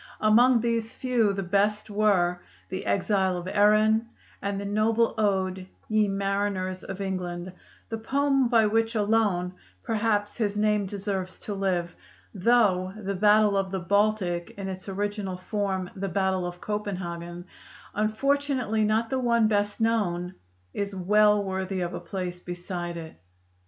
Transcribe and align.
Among 0.21 0.61
these 0.61 0.91
few 0.91 1.31
the 1.31 1.43
best 1.43 1.91
were 1.91 2.39
'The 2.69 2.87
Exile 2.87 3.37
of 3.37 3.47
Erin' 3.47 4.09
and 4.41 4.59
the 4.59 4.65
noble 4.65 5.13
ode 5.19 5.67
'Ye 5.89 6.07
Mariners 6.07 6.83
of 6.83 7.01
England,' 7.01 7.53
the 7.89 7.99
poem 7.99 8.47
by 8.47 8.65
which 8.65 8.95
alone, 8.95 9.53
perhaps, 9.83 10.35
his 10.37 10.57
name 10.57 10.87
deserves 10.87 11.37
to 11.41 11.53
live; 11.53 11.95
though 12.33 12.93
'The 12.97 13.13
Battle 13.13 13.55
of 13.55 13.69
the 13.69 13.79
Baltic' 13.79 14.55
in 14.57 14.67
its 14.67 14.89
original 14.89 15.37
form 15.37 15.87
'The 15.95 16.09
Battle 16.09 16.47
of 16.47 16.59
Copenhagen' 16.61 17.45
unfortunately 17.93 18.83
not 18.83 19.11
the 19.11 19.19
one 19.19 19.47
best 19.47 19.79
known 19.79 20.33
is 20.73 20.95
well 20.95 21.43
worthy 21.43 21.81
of 21.81 21.93
a 21.93 21.99
place 21.99 22.39
beside 22.39 22.97
it. 22.97 23.21